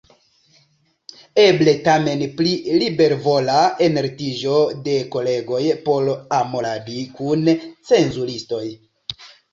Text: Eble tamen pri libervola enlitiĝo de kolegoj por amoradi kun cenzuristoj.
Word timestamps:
Eble 1.41 1.73
tamen 1.87 2.23
pri 2.39 2.53
libervola 2.83 3.57
enlitiĝo 3.89 4.55
de 4.89 4.95
kolegoj 5.17 5.61
por 5.91 6.11
amoradi 6.39 7.07
kun 7.21 7.53
cenzuristoj. 7.93 8.65